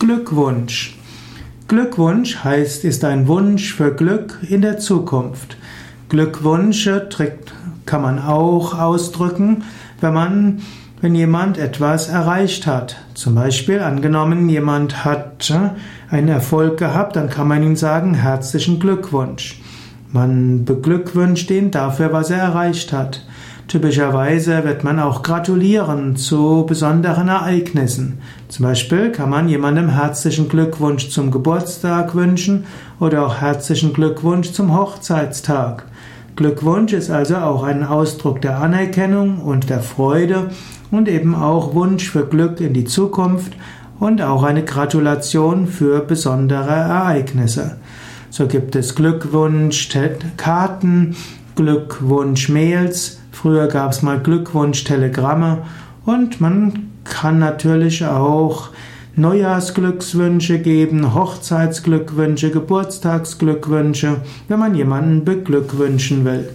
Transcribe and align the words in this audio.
Glückwunsch. 0.00 0.96
Glückwunsch 1.68 2.42
heißt, 2.42 2.86
ist 2.86 3.04
ein 3.04 3.28
Wunsch 3.28 3.74
für 3.74 3.94
Glück 3.94 4.38
in 4.48 4.62
der 4.62 4.78
Zukunft. 4.78 5.58
Glückwünsche 6.08 7.06
kann 7.84 8.00
man 8.00 8.18
auch 8.18 8.78
ausdrücken, 8.78 9.64
wenn 10.00 10.14
man, 10.14 10.62
wenn 11.02 11.14
jemand 11.14 11.58
etwas 11.58 12.08
erreicht 12.08 12.66
hat. 12.66 12.96
Zum 13.12 13.34
Beispiel 13.34 13.80
angenommen, 13.80 14.48
jemand 14.48 15.04
hat 15.04 15.50
äh, 15.50 15.68
einen 16.10 16.28
Erfolg 16.28 16.78
gehabt, 16.78 17.16
dann 17.16 17.28
kann 17.28 17.46
man 17.46 17.62
ihm 17.62 17.76
sagen, 17.76 18.14
herzlichen 18.14 18.80
Glückwunsch. 18.80 19.60
Man 20.12 20.64
beglückwünscht 20.64 21.50
ihn 21.50 21.70
dafür, 21.70 22.10
was 22.10 22.30
er 22.30 22.38
erreicht 22.38 22.94
hat. 22.94 23.26
Typischerweise 23.70 24.64
wird 24.64 24.82
man 24.82 24.98
auch 24.98 25.22
gratulieren 25.22 26.16
zu 26.16 26.64
besonderen 26.66 27.28
Ereignissen. 27.28 28.18
Zum 28.48 28.64
Beispiel 28.64 29.12
kann 29.12 29.30
man 29.30 29.48
jemandem 29.48 29.90
herzlichen 29.90 30.48
Glückwunsch 30.48 31.10
zum 31.10 31.30
Geburtstag 31.30 32.16
wünschen 32.16 32.64
oder 32.98 33.24
auch 33.24 33.40
herzlichen 33.40 33.92
Glückwunsch 33.92 34.50
zum 34.50 34.76
Hochzeitstag. 34.76 35.84
Glückwunsch 36.34 36.92
ist 36.92 37.10
also 37.10 37.36
auch 37.36 37.62
ein 37.62 37.84
Ausdruck 37.84 38.42
der 38.42 38.58
Anerkennung 38.58 39.38
und 39.38 39.70
der 39.70 39.78
Freude 39.78 40.50
und 40.90 41.08
eben 41.08 41.36
auch 41.36 41.72
Wunsch 41.72 42.10
für 42.10 42.26
Glück 42.26 42.60
in 42.60 42.74
die 42.74 42.86
Zukunft 42.86 43.52
und 44.00 44.20
auch 44.20 44.42
eine 44.42 44.64
Gratulation 44.64 45.68
für 45.68 46.00
besondere 46.00 46.72
Ereignisse. 46.72 47.76
So 48.30 48.48
gibt 48.48 48.74
es 48.74 48.96
Glückwunschkarten, 48.96 51.14
Glückwunschmails, 51.54 53.19
Früher 53.40 53.68
gab 53.68 53.92
es 53.92 54.02
mal 54.02 54.20
Glückwunsch-Telegramme 54.20 55.62
und 56.04 56.42
man 56.42 56.90
kann 57.04 57.38
natürlich 57.38 58.04
auch 58.04 58.68
Neujahrsglückswünsche 59.16 60.58
geben, 60.58 61.14
Hochzeitsglückwünsche, 61.14 62.50
Geburtstagsglückwünsche, 62.50 64.16
wenn 64.48 64.58
man 64.58 64.74
jemanden 64.74 65.24
beglückwünschen 65.24 66.26
will. 66.26 66.50